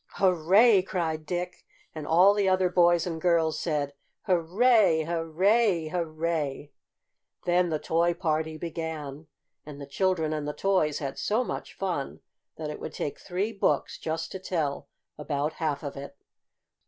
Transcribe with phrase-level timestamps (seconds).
[0.15, 1.63] "Hurray!" cried Dick,
[1.93, 3.93] and all the other boys and girls said:
[4.23, 5.03] "Hurray!
[5.03, 5.89] Hurray!
[5.89, 6.71] Hurray!"
[7.45, 9.27] Then the Toy Party began,
[9.63, 12.21] and the children and the toys had so much fun
[12.57, 14.87] that it would take three books just to tell
[15.19, 16.17] about half of it.